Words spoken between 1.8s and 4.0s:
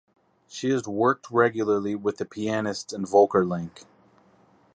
with the pianists and Volker Link.